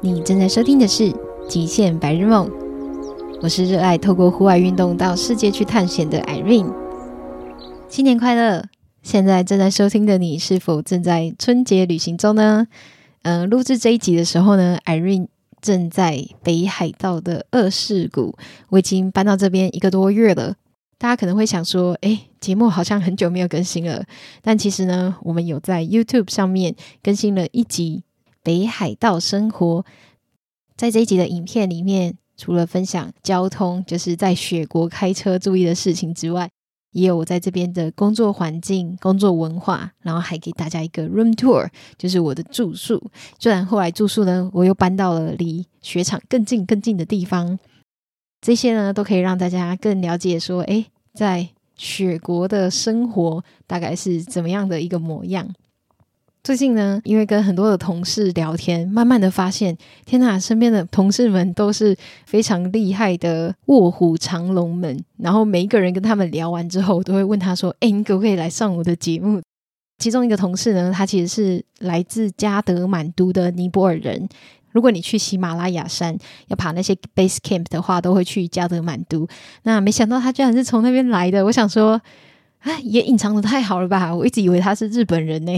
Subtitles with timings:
[0.00, 1.10] 你正在收听的是
[1.48, 2.48] 《极限白日梦》，
[3.42, 6.72] 我是热爱透过户外运动到世界去探险的 Irene。
[7.88, 8.64] 新年快乐！
[9.02, 12.68] 现在正在收听的你，是否正在春节旅行中呢？
[13.22, 15.26] 嗯、呃，录制这一集的时候呢，Irene
[15.60, 18.36] 正在北海道的二世谷，
[18.68, 20.54] 我已经搬到这边一个多月了。
[20.96, 24.04] 大家可能会想说，诶，节目好像很久没有更新了，
[24.42, 28.04] 但其实呢，我们有在 YouTube 上面更新了一集。
[28.48, 29.84] 北海道生活，
[30.74, 36.48] 在这一集的影片里面，除了分享交通，就是在雪国开车注意的事情之外，
[36.92, 43.10] 也有我在这边的工作环境、工作文化，然后还给大家一个 room tour，就是我的住宿。
[43.38, 47.58] 虽然后来住宿呢，我又搬到了离雪场更近、更近的地方，
[48.40, 51.46] 这些呢都可以让大家更了解说，诶，在
[51.76, 55.54] 雪国的生活大概是怎么样的一个模样。
[56.48, 59.76] 最近呢，因为跟很多的同事聊天，慢慢的发现，
[60.06, 64.98] 天哪，身边的同事们都是非常厉害的卧虎藏龙们。
[65.18, 69.42] 然后每一个人跟他们聊完之后，都会问他说：“诶，你可不可以来上我的节目？”
[70.02, 74.26] 其中一个同事呢，他其实是来自加德满都的尼泊尔人。
[74.72, 79.28] 如果你去喜马拉雅山要爬那些 base camp 的话，都会去加德满都。
[79.64, 81.44] 那没想到他居然是从那边来的。
[81.44, 82.00] 我想说，
[82.60, 84.16] 哎，也隐藏得太好了吧？
[84.16, 85.52] 我一直以为他是日本人呢。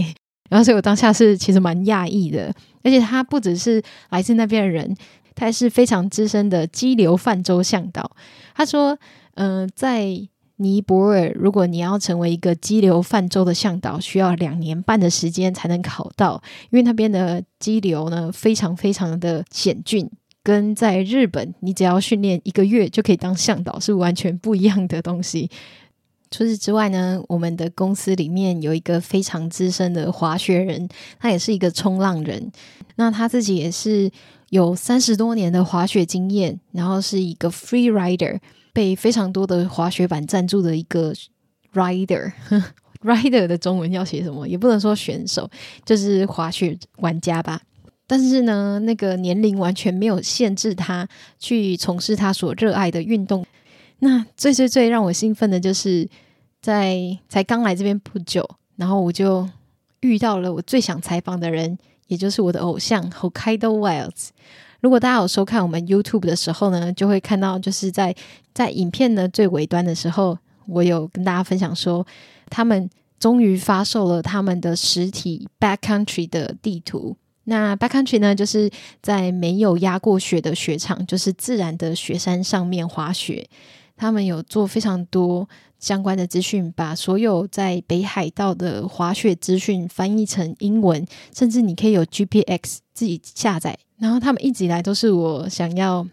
[0.51, 4.93] 然后，所以我当下是其实蛮讶异的，而且他不只是来自那边的人，
[5.33, 8.11] 他还是非常资深的激流泛舟向导。
[8.53, 8.99] 他说
[9.35, 10.09] ：“嗯、在
[10.57, 20.09] 尼泊尔，如果你要成为一个激流泛舟的向导，需要两年半的时间才能考到，因为那边的激流呢非常非常的险峻，
[20.43, 25.49] 跟在日本你只要训练一个月就可以当向导是完全不一样的东西。”
[26.31, 30.87] 除此之外呢，我们的公司里面有一个非常资深的滑雪人，
[31.19, 32.51] 他也是一个冲浪人。
[32.95, 34.09] 那他自己也是
[34.49, 38.39] 有三十多年的滑雪经验，然后是一个 free rider，
[38.71, 41.13] 被非常多的滑雪板赞助的一个
[41.73, 42.31] rider。
[43.03, 44.47] rider 的中文要写什么？
[44.47, 45.49] 也不能说选手，
[45.83, 47.61] 就是滑雪玩家吧。
[48.07, 51.07] 但是呢，那个年龄完全没有限制他
[51.39, 53.45] 去从事他所热爱的运动。
[54.03, 56.09] 那最最最让我兴奋的就是，
[56.59, 56.97] 在
[57.29, 58.43] 才刚来这边不久，
[58.75, 59.47] 然后我就
[59.99, 64.29] 遇到了我最想采访的人，也就是我的偶像 Hokkaido Wilds。
[64.79, 68.15] 如果大家有收看我们 YouTube 的时候呢，就会看到，就是在
[68.55, 70.35] 在影片的最尾端的时候，
[70.65, 72.03] 我有跟大家分享说，
[72.49, 77.15] 他们终于发售了他们的实体 Backcountry 的地图。
[77.43, 78.67] 那 Backcountry 呢，就是
[79.03, 83.47] 在没有压过雪的雪场，就是自然的雪山上面滑雪。
[84.01, 85.47] 他们有做非常多
[85.77, 91.05] 相关的资讯，把所有在北海道的滑雪资讯翻译成英文，
[91.37, 93.77] 甚至你可以有 GPX 自己下载。
[93.99, 96.03] 然后他们一直以来都是我想要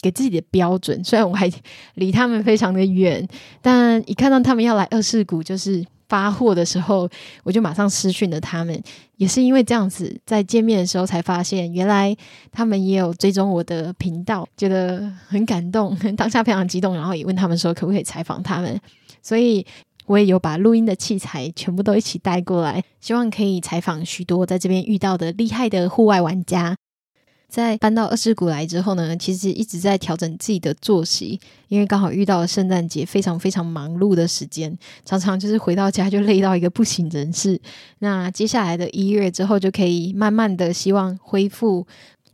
[0.00, 1.48] 给自己的标准，虽然我还
[1.94, 3.24] 离他们非常的远，
[3.62, 5.86] 但一看到他们要来二世谷，就是。
[6.08, 7.08] 发货的时候，
[7.42, 8.80] 我就马上私讯了他们，
[9.16, 12.16] 也是因为这样子，在见面的时候才发现，原来
[12.52, 18.80] 他们也有追踪我的频道，觉得很感动， 当下非常激动，然后也问他们说可不可以采访他们，
[19.22, 19.66] 所以
[20.06, 26.76] 我也有把录音的器材全部都一起带过来，希望可以采访许多在这边遇到的厉害的户外玩家。
[27.48, 37.58] 在搬到二世谷来之后呢，其实一直在调整自己的作息，因为刚好遇到了圣诞节，非常非常忙碌的时间，常常就是回到家就累到一个不省人事。
[38.00, 41.86] 那接下来的一月之后，就可以慢慢的希望恢复，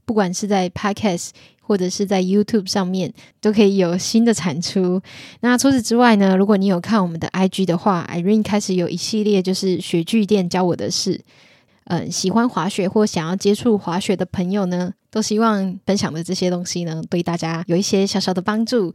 [0.04, 1.28] 不管是在 Podcast
[1.60, 5.00] 或者是在 YouTube 上面，都可以有新的产出。
[5.40, 11.20] 那除此之外呢，如果你有看我们的 IG 的话，Irene 开始有一系列就是雪具店教我的事。
[11.84, 18.94] 嗯，喜欢滑雪或想要接触滑雪的朋友呢，都希望分享的这些东西呢，对大家有一些小小的帮助。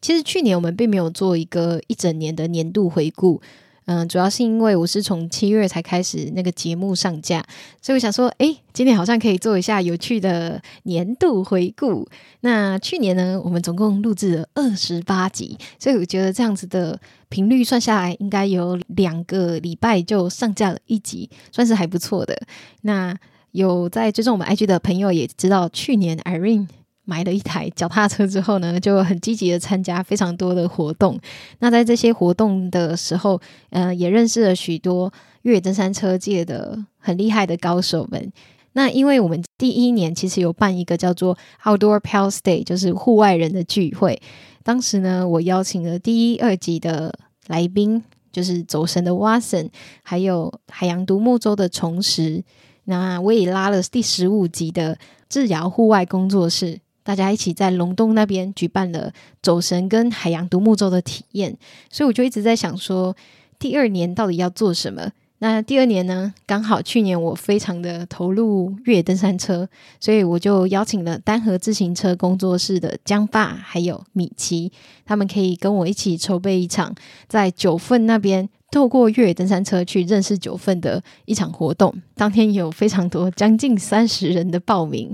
[0.00, 3.40] 其实去年我们并没有做一个一整年的年度回顾。
[3.86, 7.44] 嗯，主要是因为我是从七月才开始那个节目上架，
[7.80, 12.08] 所以我想说，诶，今年好像可以做一下有趣的年度回顾。
[12.40, 16.98] 那去年呢，我们总共录制了二十八集，所以我觉得这样子的
[17.28, 22.40] 频率算下来，应该有两个礼拜就上架了一集，算是还不错的。
[22.82, 23.16] 那
[23.50, 26.68] 有在追踪我们 IG 的朋友也知道，去年 Irene。
[27.04, 31.18] 买了一台脚踏车之后呢，就很积极的参加非常多的活动。
[31.58, 33.40] 那在这些活动的时候，
[33.70, 35.12] 呃，也认识了许多
[35.42, 38.32] 越野登山车界的很厉害的高手们。
[38.74, 44.20] 那因为我们第一年其实有办一个叫做 Outdoor Pals Day，就是户外人的聚会。
[44.62, 47.12] 当时呢，我邀请了第一、二集的
[47.48, 49.68] 来宾，就是走神的 Watson，
[50.02, 52.42] 还有海洋独木舟的重拾。
[52.84, 54.96] 那我也拉了第十五集的
[55.28, 59.12] 智瑶户外工作室，大家一起在龙洞那边举办了
[59.42, 61.56] 走神跟海洋独木舟的体验。
[61.90, 63.16] 所以我就一直在想说，
[63.58, 65.10] 第二年到底要做什么？
[65.38, 69.68] 那第二年呢，刚好去年我非常的投入越野登山车，
[69.98, 74.70] 所以我就邀请了单核自行车工作室的江爸还有米奇，
[75.04, 76.94] 他们可以跟我一起筹备一场
[77.26, 81.92] 在九份那边透过越野登山车去认识九份的一场活动。
[82.14, 85.12] 当天有非常多，将近三十人的报名。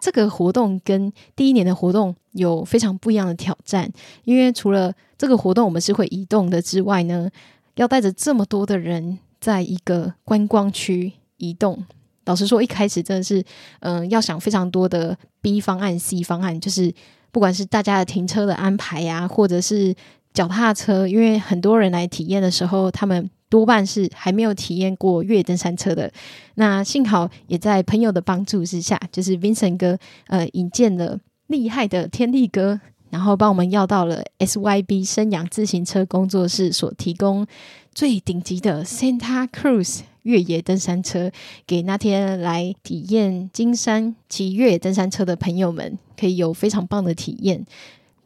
[0.00, 3.90] 这个活动跟第一年的活动有非常不一样的挑战，
[4.24, 7.28] 因为除了这个活动我们是会移动的之外呢，
[7.76, 9.18] 要带着这么多的人。
[9.40, 11.82] 在一个观光区移动，
[12.26, 13.42] 老实说，一开始真的是，
[13.78, 16.92] 嗯、要想非常多的 B 方案、C 方案，就是
[17.32, 19.94] 不管是大家的停车的安排呀、或者是
[20.34, 26.10] 脚踏车，因为很多人来体验的时候，他们多半是还没有体验过越野登山车的。
[26.54, 29.98] 那幸好也在朋友的帮助之下，就是 Vincent 哥，
[30.28, 32.80] 呃，引荐了厉害的天力哥。
[33.10, 37.44] 然后帮我们要到了 SYB 生阳自行车工作室所提供
[37.92, 41.32] 最顶级的 Santa Cruz 越野登山车，
[41.66, 47.66] 给那天来体验金山骑越野登山车的朋友们，可以有非常棒的体验。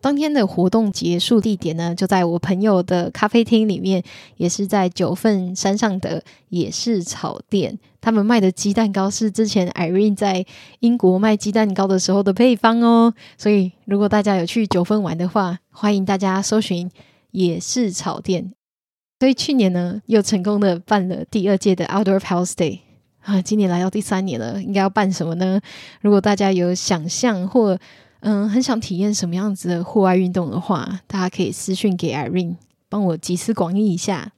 [0.05, 4.03] 当天的活动结束地点呢，就在我朋友的咖啡厅里面，
[4.37, 7.79] 也是在九份山上的野式草店。
[8.03, 10.45] 他们卖的鸡蛋糕是之前 Irene 在
[10.81, 13.15] 英国卖鸡蛋糕的时候的配方哦。
[13.39, 16.91] 所以如果大家有去九份玩的话，欢迎大家搜寻
[17.31, 18.53] 野式草店。
[19.21, 22.81] 所以去年呢，又成功的办了第二届的 Outdoor Pals Day
[23.23, 25.63] 啊，今年来到第三年了，应该要办什么呢？
[26.03, 27.79] 如果大家有想象或
[28.27, 32.57] 嗯，很想体验什么样子的户外运动的话，大家可以私讯给 Irene，
[32.89, 34.33] 帮我集思广益一下。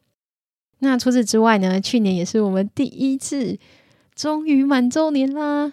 [0.81, 3.57] 那除此之外呢，去年也是我们第一次，
[4.17, 5.73] 终于满周年啦！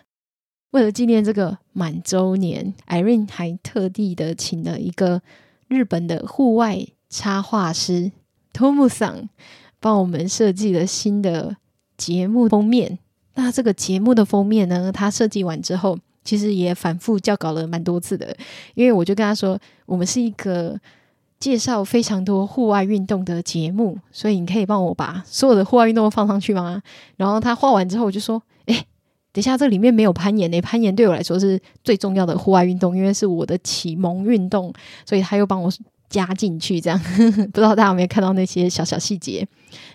[0.69, 5.23] 为了纪念这个满周年，Irene 还特地的请了一个
[5.67, 8.11] 日本的户外插画师
[8.53, 9.27] Tomu 桑，
[9.79, 11.57] 帮我们设计了新的
[11.97, 12.99] 节目封面。
[13.33, 15.97] 那这个节目的封面呢，他设计完之后。
[16.23, 18.35] 其实也反复校稿了蛮多次的，
[18.75, 20.79] 因为我就跟他说，我们是一个
[21.39, 26.81] 介绍非常多户外运动的节目，所以你可以帮我把所有的户外运动都放上去吗？
[27.17, 28.85] 然后他画完之后，我就说，哎，
[29.33, 34.73] 等下，这里面没有攀岩诶，攀岩对我来说是最重要的户外运动，因为是我的启蒙运动，
[35.05, 35.69] 所以他又帮我
[36.09, 36.97] 加进去，这样
[37.51, 39.45] 不知道大家有没有看到那些小小细节？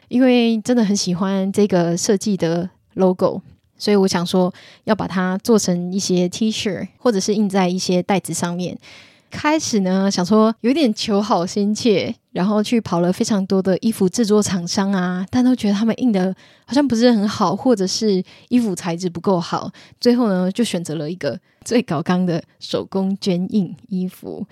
[0.09, 3.41] 因为真的很喜欢这个设计的 logo。
[3.79, 4.53] 所以我想说，
[4.85, 8.77] 要把它做成一些 T 恤，或者是印在一些袋子上面。
[9.31, 16.35] 开始呢，想说有点求好心切，然后去跑了非常多的衣服制作厂商啊，但都觉得他们印的
[16.65, 19.71] 好像不是很好，或者是衣服材质不够好。
[20.01, 24.47] 最后呢，就选择了一个最高纲的手工绢印衣服。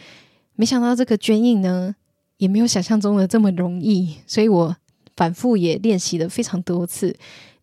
[0.56, 1.94] 没想到这个绢印呢，
[2.36, 4.76] 也没有想象中的这么容易，所以我
[5.16, 7.16] 反复也练习了非常多次。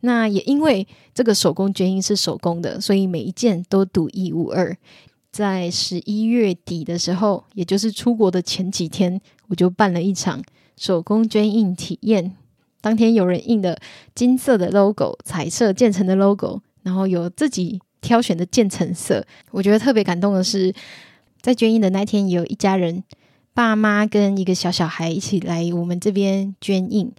[0.05, 4.75] 那也因为这个手工绢印是手工的，所以每一件都独一无二。
[5.31, 10.43] 在十一月底的时候，也就是出国的前几天，我就办了一场
[10.75, 12.35] 手工绢印体验。
[12.81, 13.79] 当天有人印的
[14.13, 19.25] 金色的 logo，彩色渐层的 logo，然后有自己挑选的渐层色。
[19.51, 20.73] 我觉得特别感动的是，
[21.41, 23.03] 在捐印的那天，有一家人，
[23.53, 27.09] 爸妈跟一个小小孩一起来我们这边捐印。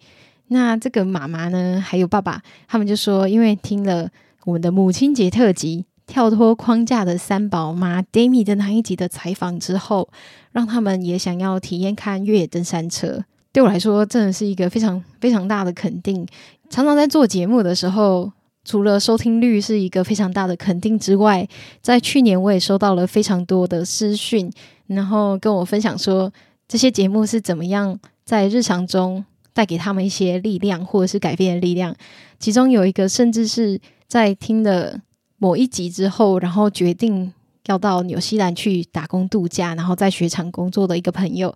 [0.49, 4.09] 那这个妈妈呢，还有爸爸，他们就说，因为听了
[4.45, 10.09] 我们的母亲节特辑，跳脱框架的三宝妈 Demi 的那一集的采访之后，
[10.53, 13.25] 让他们也想要体验看越野登山车。
[13.53, 16.27] 对我来说，真的是一个非常非常大的肯定。
[16.69, 18.31] 常常在做节目的时候，
[18.65, 21.49] 除了收听率是一个非常大的肯定之外，
[21.81, 24.53] 在去年我也收到了非常多的私讯，
[24.89, 26.33] 然后跟我分享说，
[26.69, 29.25] 这些节目是怎么样在日常中。
[29.55, 31.97] 带给他们一些力量，或者是改变的力量。
[32.39, 35.01] 其中有一个，甚至是在听了
[35.39, 37.33] 某一集之后，然后决定
[37.67, 41.55] 要到纽西兰去打工度假，然后在雪场工作的一个朋友。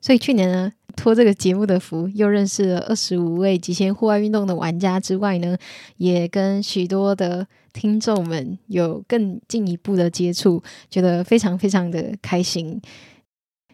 [0.00, 5.56] 所以去年呢，托这个节目的福，又认识了二十五位极限户外运动的玩家之外呢，
[5.96, 12.80] 也跟许多的听众们有更进一步的接触，觉得非常非常的开心。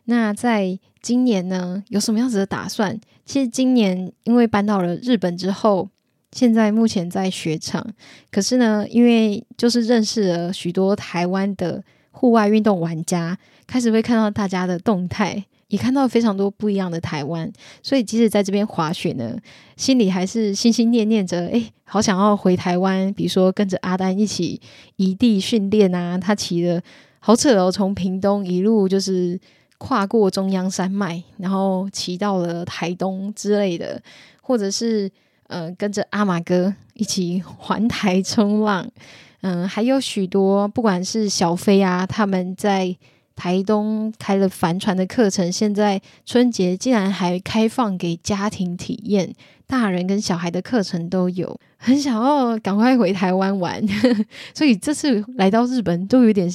[0.05, 2.99] 那在今年呢，有什么样子的打算？
[3.25, 5.89] 其实今年因为搬到了日本之后，
[6.33, 7.87] 现在目前在雪场。
[8.31, 17.51] 可是呢，因为就是认识了许多台湾的户外运动玩家，开始会看到大家的动态，也看到非常多不一样的台湾，
[17.83, 19.37] 所以即使在这边滑雪呢，
[19.77, 23.13] 心里还是心心念念着，哎，好想要回台湾。
[23.15, 24.61] 比如说跟着阿丹一起
[24.97, 26.83] 移地训练啊，他骑的
[27.21, 29.39] 好扯哦，从屏东一路就是
[29.81, 34.01] 跨过中央山脉，然后骑到了台东之类的，
[34.43, 35.11] 或者是
[35.47, 38.87] 呃跟着阿玛哥一起环台冲浪，
[39.41, 42.95] 嗯、还有许多不管是小飞啊，他们在。
[43.37, 49.33] 台东开了帆船的课程，现在春节竟然还开放给家庭体验，
[49.67, 53.83] 大人跟小孩的课程都有， 很想要赶快回台湾玩，
[54.53, 56.53] 所以这次来到日本都有点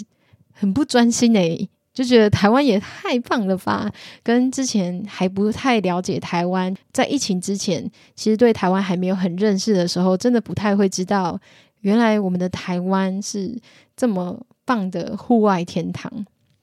[0.53, 3.89] 很不专心诶，就觉得台湾也太棒了吧，
[4.21, 11.39] 跟之前还不太了解台湾，在疫情之前，其实对台湾还没有很认识的时候，真的不太会知道，
[11.79, 13.57] 原来我们的台湾是
[13.95, 16.11] 这么棒的户外天堂。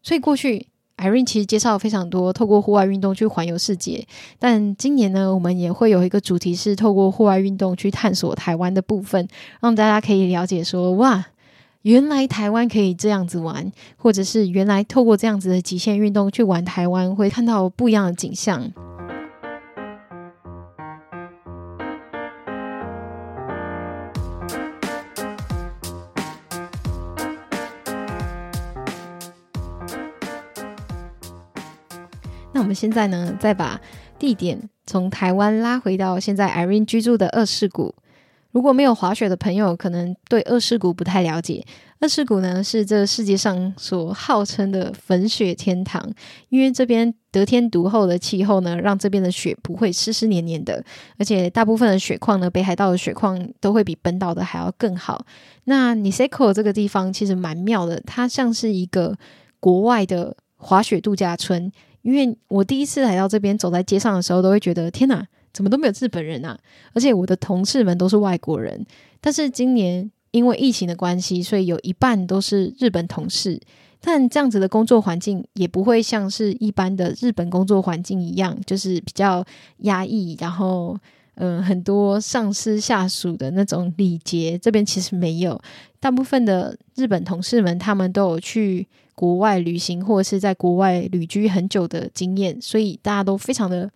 [0.03, 0.67] 所以过去
[0.99, 4.07] ，Irene 其实介绍非常多透过户外运动去环游世界。
[4.39, 9.27] 但今年呢，我们也会有一个主题是透过户外运动去探索台湾的部分，
[9.63, 11.25] 让大家可以了解说：哇，
[11.83, 18.71] 原来台湾可以这样子玩，或者是原来透过这样子的极限运动去玩台湾，会看到不一样的景象。
[32.53, 33.81] 那我们现在呢，再把
[34.21, 37.97] 地点从台湾拉回到现在 Irene 居住的二世谷。
[38.53, 41.65] 如果没有滑雪的朋友，可能对二世谷不太了解。
[42.01, 46.13] 二世谷呢，是这世界上所号称的粉雪天堂，
[46.49, 50.85] 因为这边得天独厚的气候呢，让这边的雪不会湿湿黏黏的，
[51.17, 55.25] 而且大部分的雪况呢，北海道的雪况都会比本岛的还要更好。
[55.65, 59.17] 那 Niseko 这个地方其实蛮妙的，它像是一个
[59.61, 61.71] 国外的滑雪度假村。
[62.03, 66.59] 因为我第一次来到这边，走在街上的时候，都会觉得天哪，怎么都没有日本人啊！
[66.93, 68.85] 而且我的同事们都是外国人。
[69.21, 73.61] 但是今年因为疫情的关系，所以有一半都是日本同事。
[74.01, 79.45] 但这样子的工作环境也不会像是一般的日本工作环境一样，就是比较
[79.79, 80.99] 压抑，然后
[81.35, 85.61] 嗯、很多上司下属的那种礼节，这边其实没有。
[86.01, 88.87] 大部分的日本同事们，他们都有去。
[89.15, 93.89] 国外旅行或者是在国外旅居很久的经验，所以大家都非常的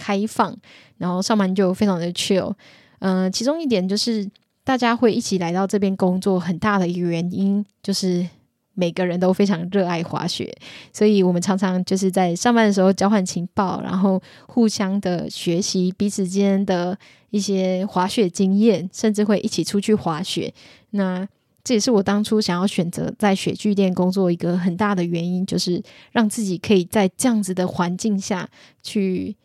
[0.00, 0.56] 开放，
[0.96, 2.54] 然后上班就非常的 chill。
[3.00, 4.26] 嗯、其中一点就是
[4.64, 8.26] 大家会一起来到这边工作，很大的一个原因就是
[8.74, 10.50] 每个人都非常热爱滑雪，
[10.92, 16.98] 所以我们常常就是在上班的时候交换情报，然后互相的学习彼此间的
[17.30, 20.52] 一些滑雪经验，甚至会一起出去滑雪。
[20.90, 21.26] 那
[21.62, 28.48] 这也是我当初想要选择在雪具店工作一个很大的原因，就是让自己可以在这样子的环境下
[28.82, 29.36] 去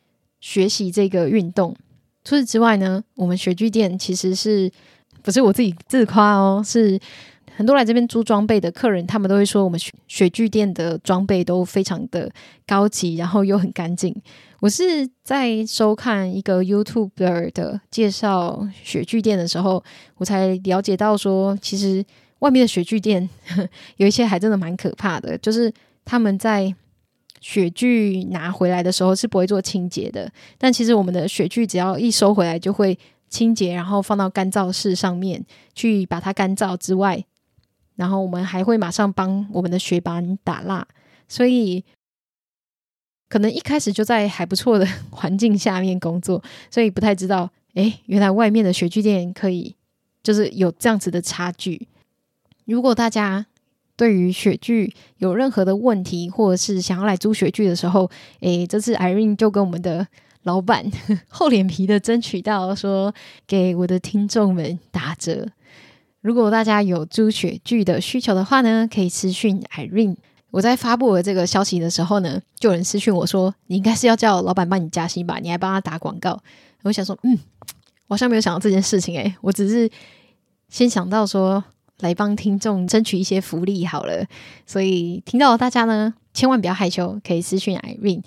[0.46, 1.75] 学习这个运动。
[2.24, 4.72] 除此之外呢，我们雪具店其实是
[5.24, 6.62] 不是我自己自夸哦？
[6.64, 7.00] 是
[7.56, 12.32] 很多来这边租装备的客人，他们都会说我们雪雪具店的装备都非常的
[12.68, 14.16] 高级，然后又很干净。
[14.60, 17.10] 我是在收看一个 YouTube
[17.52, 19.84] 的介绍雪具店的时候，
[20.18, 22.06] 我才了解到说，其实
[22.40, 23.28] 外面的雪具店
[23.98, 25.74] 有一些还真的蛮可怕的，就是
[26.04, 26.72] 他们在
[27.42, 32.98] 雪具拿回来的时候是不会做清洁的，但其实我们的雪具只要一收回来就会
[33.30, 37.24] 清洁，然后放到干燥室上面去把它干燥之外，
[37.96, 40.88] 然后我们还会马上帮我们的雪板打蜡，
[41.27, 41.84] 所以。
[43.27, 49.75] 可能一开始就在还不错的环境下面工作，所以不太知道，诶，原来外面的雪具店可以
[50.22, 51.88] 就是有这样子的差距。
[52.65, 53.48] 如果大家
[53.98, 58.10] 对于雪具有任何的问题，或者是想要来租雪具的时候，
[58.42, 60.06] 诶，这次 Irene 就跟我们的
[60.44, 60.86] 老板
[61.30, 63.14] 厚脸皮的争取到说，
[63.48, 65.48] 给我的听众们打折。
[66.22, 70.16] 如果大家有租雪具的需求的话呢，可以私讯 Irene。
[70.52, 75.38] 我在发布了这个消息的时候呢，就有人私讯我说：“你应该是要叫老板帮你加薪吧？
[75.40, 76.42] 你还帮他打广告。”
[76.84, 77.38] 我想说：“嗯，
[78.08, 79.90] 我好像没有想到这件事情诶，我只是
[80.70, 81.62] 先想到说
[82.00, 84.25] 来帮听众争取一些福利好了。
[84.66, 88.24] 所以听到大家呢，千万不要害羞，可以私讯 Irene。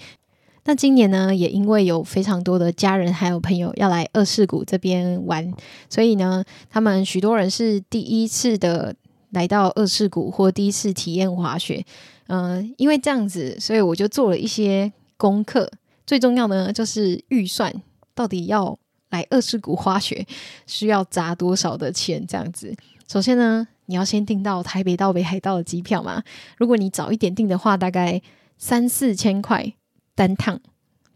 [0.65, 5.53] 那今年呢，也因为有非常多的家人还有朋友要来二世谷这边玩，
[5.89, 8.95] 所以呢，他们许多人是第一次的
[9.31, 11.85] 来到二世谷或第一次体验滑雪。”
[12.31, 15.71] 嗯、因为这样子，所以我就做了一些功课。
[16.07, 17.73] 最重要呢，就是预算
[18.15, 18.79] 到底要
[19.11, 20.27] 来二世谷滑雪
[20.67, 22.27] 需要砸多少的钱。
[22.27, 22.75] 这样子，
[23.07, 26.23] 首先呢，你要先订到台北到北海道的机票嘛。
[26.57, 28.21] 如果你早一点订的话，大概
[28.57, 29.73] 三四千块
[30.15, 30.61] 单趟，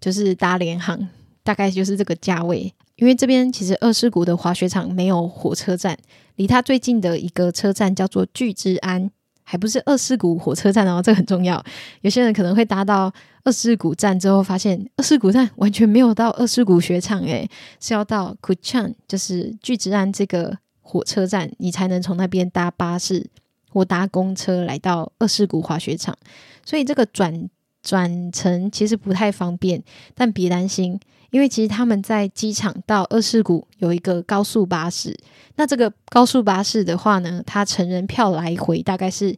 [0.00, 1.08] 就是搭联航，
[1.42, 2.72] 大概就是这个价位。
[2.96, 5.98] 因为这边其实二世谷的滑雪场没有火车站，
[6.36, 9.10] 离它最近的一个车站叫做巨之安，
[9.52, 11.62] 还不是二世谷火车站哦，这个很重要。
[12.00, 13.12] 有些人可能会搭到
[13.44, 17.46] 二世谷站之后，发现二世谷站完全没有到二世谷雪场，诶，
[17.78, 23.28] 是要到 Kuchan，就是巨之安这个火车站，你才能从那边搭巴士
[23.68, 26.16] 或搭公车来到二世谷滑雪场。
[26.64, 27.50] 所以这个转
[27.82, 29.82] 转乘其实不太方便，
[30.14, 30.98] 但别担心。
[31.30, 35.18] 因为其实他们在机场到二世谷有一个高速巴士，
[35.56, 39.34] 那这个高速巴士的话呢，它成人票来回大概是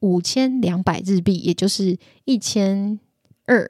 [0.00, 1.96] 五千两百日币，也就是
[2.26, 3.00] 一千
[3.46, 3.66] 二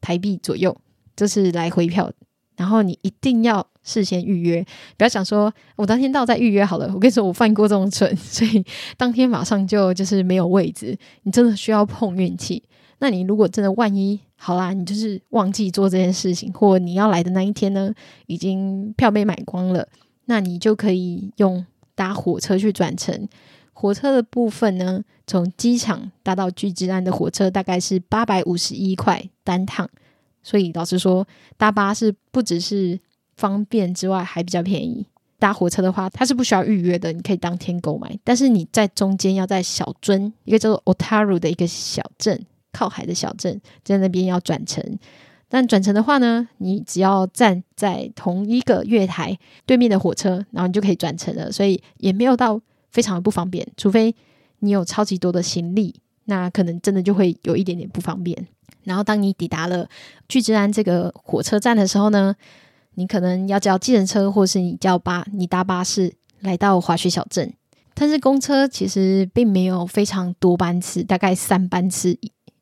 [0.00, 0.76] 台币左右，
[1.14, 2.12] 这是来回票。
[2.56, 4.64] 然后你一定要事先预约，
[4.96, 6.90] 不要想说我当天到再预约好了。
[6.92, 8.64] 我跟你说，我犯过这种蠢， 所以
[8.96, 12.62] 当天马上就就是没有位置，你真的需要碰运气。
[12.98, 17.92] 那你如果真的万一好啦，你就是忘记做这件事情，或你要来的那一天呢，
[18.26, 19.86] 已经票被买光了，
[20.24, 21.64] 那你就可以用
[21.94, 23.28] 搭火车去转乘。
[23.72, 29.86] 火车的部分呢，从机场搭到巨之安的火车大概是八百五十一块单趟，
[30.42, 31.26] 所以老实说，
[31.56, 32.98] 大巴是不只是
[33.36, 35.06] 方便之外，还比较便宜。
[35.38, 42.44] 搭火车的话，它是不需要预约的，你可以当天购买，但是你在中间要在小樽一个叫做 Otaru 的一个小镇。
[42.76, 44.82] 靠海的小镇在那边要转乘，
[45.48, 52.60] 但转乘的话呢，你只要站在同一个月台对面的火车，然后你就可以转乘了，所以也没有到
[52.90, 53.64] 非常的不方便。
[53.76, 54.12] 除非
[54.58, 58.36] 你有超级多的行李，那可能真的就会有一点点不方便。
[58.82, 59.88] 然后当你抵达了
[60.28, 62.34] 巨之安这个火车站的时候呢，
[62.94, 67.52] 你可能要叫计程车，或是你叫巴，你搭巴士来到滑雪小镇。
[67.94, 72.18] 但是公车其实并没有非常多班次，大概三班次。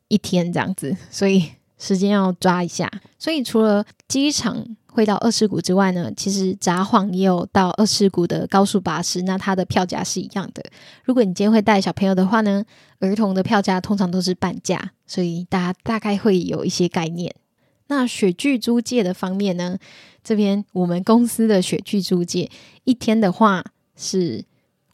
[0.09, 1.43] 一天这样子，所以
[1.79, 2.87] 时间要抓一下。
[3.19, 10.63] 所以除了机场会到二世谷之外呢，其实札幌也有到二世谷的高速巴士，那它的票价是一样的。
[11.03, 12.63] 如果你今天会带小朋友的话呢，
[13.01, 17.35] 儿童的票价通常都是半价，所以大家大概会有一些概念。
[17.95, 19.79] 那雪具租借的方面呢，
[20.25, 22.51] 这边我们公司的雪具租借
[22.85, 23.63] 一天的话
[23.95, 24.47] 是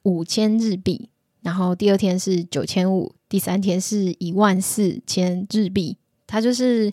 [0.03, 1.09] 五千日币。
[1.43, 6.91] 然后第二天是九千五，第三天是一万四千日币，它就是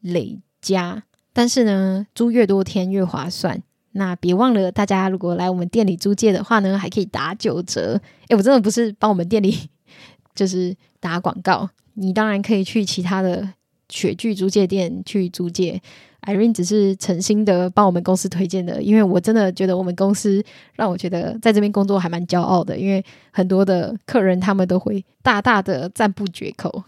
[0.00, 1.02] 累加。
[1.32, 3.62] 但是呢，租越多天越划算。
[3.92, 7.98] 那别忘了，大家如果来我们店里租借的话呢，还可以打九折。
[8.28, 9.70] 诶，我真的不是帮我们店里
[10.36, 13.54] 就是打广告，你当然可以去其他的
[13.88, 15.80] 雪具租借店去租借。
[16.22, 20.42] Irene 只是诚心的帮我们公司推荐的，因为我真的觉得我们公司
[20.74, 26.82] 让我觉得在这边工作还蛮骄傲的，因为很多的客人他们都会大大的赞不绝口。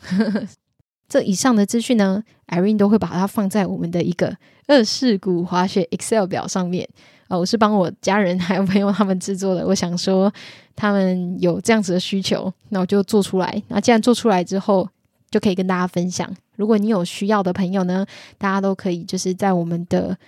[1.08, 6.88] 这以上的资讯呢，Irene 都会把它放在我们的一个二世谷滑雪 Excel 表上面
[7.28, 7.38] 啊、呃。
[7.38, 10.32] 我是帮我家人还有朋友他们制作的，我想说
[10.74, 13.62] 他们有这样子的需求，那我就做出来。
[13.68, 14.88] 那既然做出来之后，
[15.30, 16.28] 就可以跟大家分享。
[16.58, 18.04] 如果你有需要的朋友呢，
[18.36, 20.18] 大家都可以就是在我们的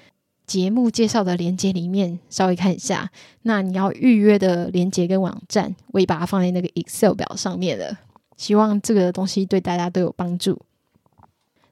[0.46, 3.10] 节目介绍的链接里面稍微看一下。
[3.42, 7.98] 那你要预约的链接跟网站，我也把它放在那个 Excel 表上面了。
[8.36, 10.56] 希望这个东西对大家都有帮助。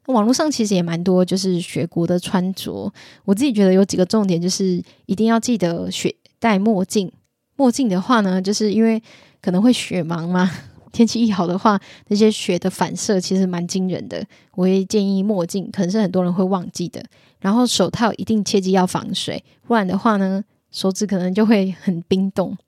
[0.06, 2.92] 网络上其实也蛮多，就是雪国的穿着。
[3.24, 7.12] 我自己觉得有几个重点，就是一定要记得雪戴墨镜。
[7.56, 9.00] 墨镜的话呢，就是因为
[9.40, 10.50] 可能会雪盲嘛。
[10.98, 14.20] 天气一好的话，那些雪的反射其实蛮惊人的。
[14.56, 17.00] 我会建议墨镜，可能是很多人会忘记的。
[17.38, 22.58] 然后手套一定切记要防水，不然的话呢，手指可能就会很冰冻。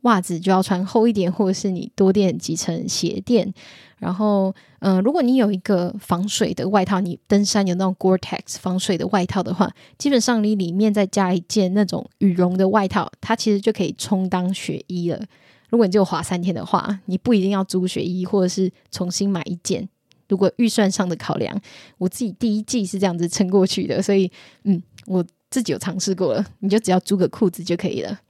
[0.00, 3.54] 袜子就要穿厚一点，或者是你多垫几层鞋垫。
[3.98, 15.22] 然后，嗯、如果你有一个防水的外套，你登山有那种 Gore-Tex 防水的外套的话，基本上你里面再加一件那种羽绒的外套，它其实就可以充当雪衣了。
[15.70, 19.88] 如果你就滑三天的话，你不一定要租雪衣，或者是重新买一件。
[20.28, 21.60] 如果预算上的考量，
[21.98, 24.30] 我自己第一季是这样子撑过去的，所以
[24.62, 26.44] 嗯，我自己有尝试过了。
[26.60, 28.20] 你就只要租个裤子就可以了。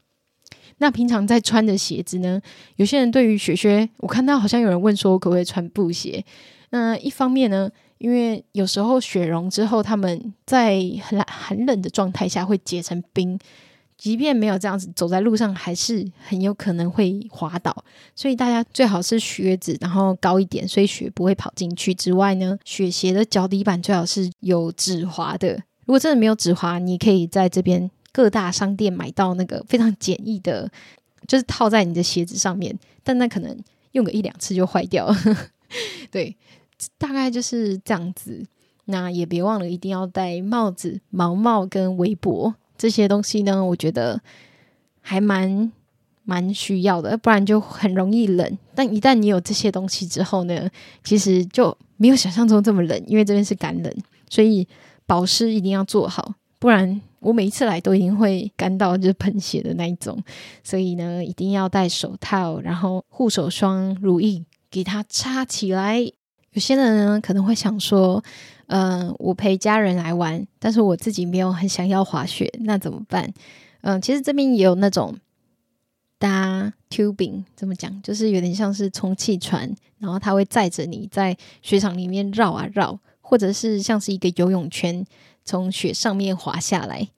[0.78, 2.40] 那平常在穿的鞋子呢？
[2.76, 6.24] 有些人对于雪靴，我看到好像有人问说可不可以穿布鞋。
[6.70, 13.38] 那一方面呢，因为有时候雪融之后，他们在很寒冷的状态下会结成冰。
[13.96, 21.94] 即便没有这样子，走在路上还是很有可能会滑倒，所以大家最好是靴子，然后高一点，所以雪不会跑进去。
[21.94, 25.54] 之外呢，雪鞋的脚底板最好是有止滑的。
[25.86, 30.70] 如果真的没有止滑，你可以在这边各大商店买到那个非常简易的，
[31.26, 33.56] 就是套在你的鞋子上面，但那可能
[33.92, 35.16] 用个一两次就坏掉了。
[36.10, 36.36] 对，
[36.98, 38.44] 大概就是这样子。
[38.86, 44.20] 那也别忘了一定要戴帽子、毛帽跟围脖这些东西呢，我觉得
[45.00, 45.70] 还蛮
[46.24, 48.58] 蛮需要的，不然就很容易冷。
[48.74, 50.68] 但一旦你有这些东西之后呢，
[51.02, 53.94] 其实就没有想象中这么冷，因为这边是干冷，
[54.28, 54.66] 所以
[55.06, 60.22] 保湿一定要做好，不然我每一次来都一定会干到就是喷血的那一种。
[60.62, 66.00] 所以呢，一定要戴手套，然后护手霜、乳液给它擦起来。
[66.00, 68.22] 有些人呢可能会想说。
[68.66, 73.32] 嗯、我陪家人来玩，但是我自己没有很想要滑雪，那怎么办？
[73.82, 75.14] 嗯、其实这边也有那种
[76.18, 85.04] 搭 tubing，怎么讲，就是有点像是充气船，然后它会载着你在雪场里面绕啊绕，或者是像是一个游泳圈
[85.44, 87.08] 从雪上面滑下来。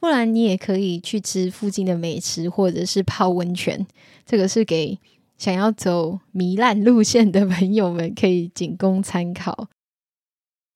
[0.00, 3.86] 不然你也可以去吃附近的美食，或者是泡温泉。
[4.24, 4.98] 这个是给
[5.36, 9.68] 想要走糜烂路线的朋友们可以仅供参考。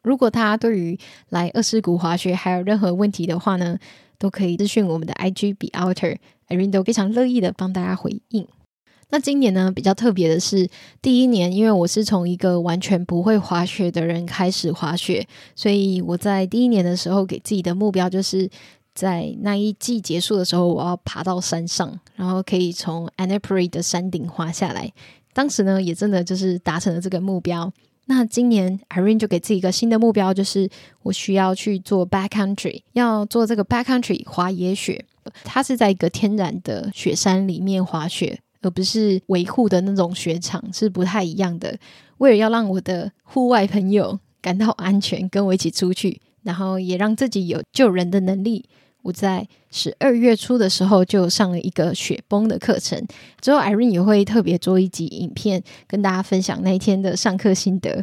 [0.04, 0.96] 如果大家对于
[1.30, 3.76] 来二世谷滑雪还有任何问题的话呢，
[4.18, 8.46] 都可以咨询我们的 IG Be Outer，Irene 都非常乐意的帮大家回应。
[9.10, 10.68] 那今年呢，比较特别的是
[11.00, 18.48] 第一年，因为我是从一个完全不会滑雪的人开始滑雪，所以我在第一年的时候给自己的目标就是
[18.94, 24.92] 在那一季结束的时候，我要爬到山上，然后可以从 Annapurna 的山顶滑下来。
[25.32, 27.72] 当时呢，也真的就是达成了这个目标。
[28.06, 30.68] 那今年 Irene 就给自己一个新的目标，就是
[31.02, 35.04] 我需要去做 backcountry，要做这个 backcountry 滑野雪。
[35.42, 41.78] 它是在一个天然的雪山里面滑雪，而不是维护的那种雪场，是不太一样的。
[42.18, 48.66] 为了要让我的户外朋友感到安全，跟我一起出去，然后也让自己有救人的能力。
[49.04, 53.06] 我在十二月初的时候就上了一个雪崩的课程，
[53.38, 58.02] 之后 Irene 也会特别做一集影片跟大家分享那一天的上课心得。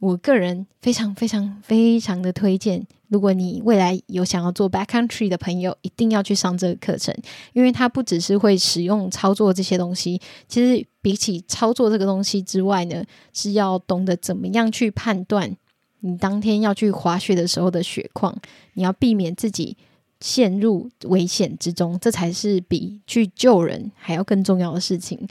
[0.00, 7.14] 我个人非常非常非常的推荐，如果你未来有想要做 backcountry 的朋友，一定要去上这个课程，
[7.52, 15.56] 因为它不只是会使用操作这些东西，其实比起操作这个东西之外呢，是要懂得怎么样去判断
[16.00, 18.34] 你当天要去滑雪的时候的雪况，
[18.74, 19.76] 你要避免自己。
[20.20, 25.26] 陷入危险之中，这才是比去救人还要更重要的事情。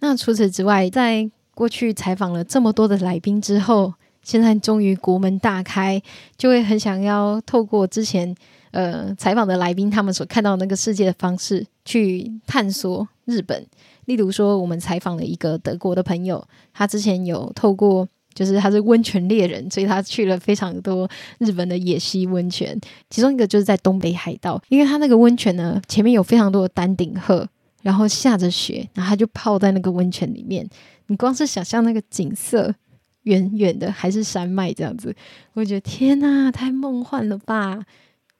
[0.00, 6.02] 那除此之外，在过去采访了这么多的来宾之后，现在终于国门大开，
[6.36, 8.34] 就会很想要透过之前
[8.72, 13.64] 呃采访的来宾他们所看到那个世界的方式去探索日本。
[14.06, 18.08] 例如说，我们采访了一个德国的朋友，他之前有透过。
[18.34, 22.78] 就是他是温泉猎人，所以他去了非常多日本的野溪温泉，
[23.10, 27.48] 其中一个就是在东北海道，因为他那个温泉呢，前面有非常多的丹顶鹤，
[27.82, 30.68] 然后下着雪，然后他就泡在那个温泉里面，
[31.06, 32.74] 你光是想象那个景色，
[33.22, 35.14] 远远的还是山脉这样子，
[35.54, 37.84] 我觉得天哪，太梦幻了吧！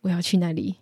[0.02, 0.76] 我要去那里。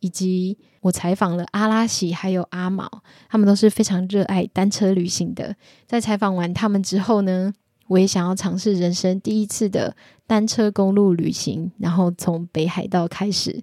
[0.00, 2.86] 以及我采访了阿拉喜还有阿毛，
[3.30, 5.56] 他们都是非常热爱单车旅行的。
[5.86, 7.52] 在采访完他们之后呢，
[7.88, 9.94] 我也想要尝试人生第一次的
[10.26, 13.62] 单车公路旅行，然后从北海道开始。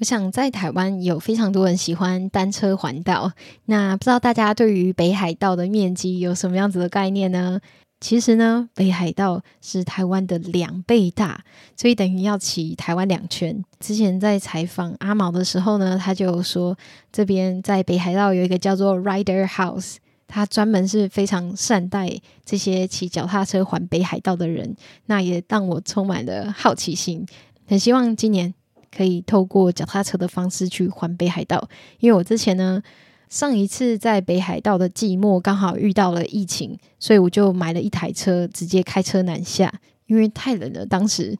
[0.00, 3.30] 我想在台湾有非常多人喜欢单车环岛，
[3.66, 7.60] 那不知道大家对于北海道的面积有什么样子的概念呢？
[8.00, 11.44] 其实呢，北海道是台湾的两倍大，
[11.76, 13.64] 所以等于要骑台湾两圈。
[13.78, 16.76] 之前在采访阿毛的时候呢，他就说
[17.12, 19.98] 这边在北海道有一个叫做 Rider House。
[20.26, 22.10] 他专门是非常善待
[22.44, 24.74] 这些骑脚踏车环北海道的人，
[25.06, 27.24] 那也让我充满了好奇心，
[27.66, 28.52] 很希望今年
[28.90, 31.68] 可以透过脚踏车的方式去环北海道。
[32.00, 32.82] 因为我之前呢，
[33.28, 39.72] 上一次在北海道的季末刚好遇到了疫情，所以我就买了一台车，直接开车南下，
[40.06, 40.86] 因为太冷了。
[40.86, 41.36] 当时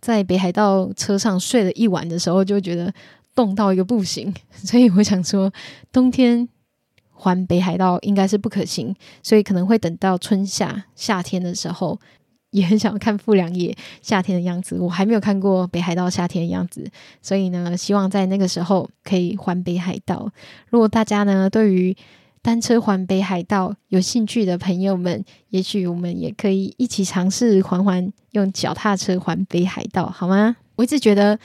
[0.00, 2.92] 在北海道车上睡了一晚的时候，就觉得
[3.34, 5.52] 冻到一个不行，所以我想说
[5.90, 6.48] 冬天。
[7.18, 11.98] 环北海道应该是不可行，所以可能会等到春夏夏天的时候，
[12.50, 14.78] 也很想看富良野夏天的样子。
[14.78, 16.86] 我还没有看过北海道夏天的样子，
[17.22, 20.30] 所以呢，希望在那个时候可以环北海道。
[20.68, 21.96] 如果大家呢对于
[22.42, 30.56] 单车环北海道有兴趣的朋友们，也许我们也可以一起尝试环环用脚踏车环北海道，好吗？
[30.76, 31.38] 我一直觉得。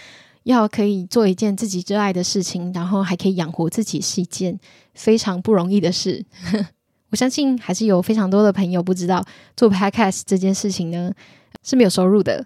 [0.43, 4.59] 要可以做一件自己热爱的事情，然后还可以养活自己，是一件
[4.93, 6.25] 非常不容易的事。
[7.11, 9.23] 我相信还是有非常多的朋友不知道
[9.57, 11.11] 做 Podcast 这件事情呢
[11.61, 12.45] 是没有收入的，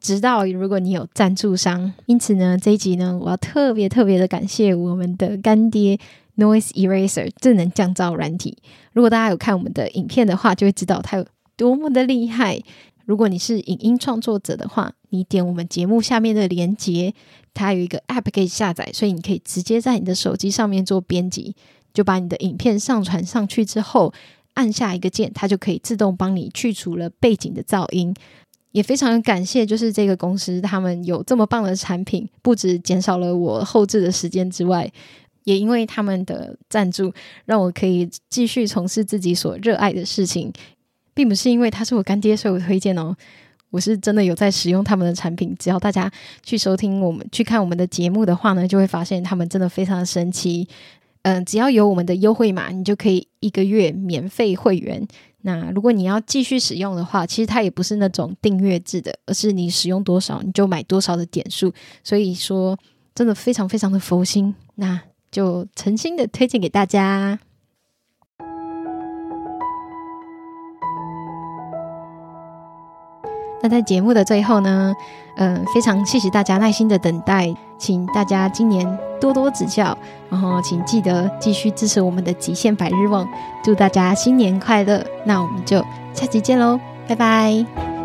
[0.00, 1.92] 直到如果你有赞助商。
[2.06, 5.98] 因此呢，这一集呢，我要特别特别的感谢我们的干爹
[6.36, 8.56] Noise Eraser 智能降噪软体。
[8.92, 12.62] 如果大家有看我们的影片的话，就会知道它有多么的厉害。
[13.06, 17.14] 如果你是影音创作者的话，你点我们节目下面的链接，
[17.54, 21.54] 它有一个 App 可以下载，所以你可以直接在你的手机上面做编辑，
[21.94, 24.12] 就把你的影片上传上去之后，
[24.54, 28.12] 按下一个键，它就可以自动帮你去除了背景的噪音。
[28.72, 34.92] 也非常感谢，就是这个公司，他们有这么棒的产品，不止减少了我后置的时间之外，
[35.44, 37.10] 也因为他们的赞助，
[37.46, 40.52] 让我可以继续从事自己所热爱的事情，
[41.16, 43.16] 并不是因为他是我干爹，所以我推荐哦。
[43.70, 46.10] 我是真的有在使用他们的产品，只要大家
[46.42, 50.68] 去收听我们、去看我们的节目的话呢，就会发现他们真的非常的神奇。
[51.22, 55.06] 嗯，只要有我们的优惠码，你就可以一个月免费会员。
[55.40, 61.72] 那如果你要继续使用的话，其实它也不是那种订阅制的，而是你使用多少你就买多少的点数。
[62.04, 62.78] 所以说，
[63.14, 65.00] 真的非常非常的佛心，那
[65.30, 67.38] 就诚心的推荐给大家。
[73.66, 74.94] 那在节目的最后呢，
[75.38, 78.86] 嗯、非常谢谢大家耐心的等待，请大家今年
[79.20, 79.98] 多多指教，
[80.30, 83.26] 然后请记得继续支持我们的极限百日梦，
[83.64, 85.04] 祝大家新年快乐！
[85.24, 87.95] 那我们就下期见喽，拜拜。